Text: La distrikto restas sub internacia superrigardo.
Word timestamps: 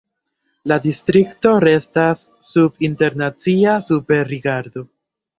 La 0.69 0.75
distrikto 0.85 1.49
restas 1.63 2.23
sub 2.47 2.85
internacia 2.87 3.75
superrigardo. 3.89 4.85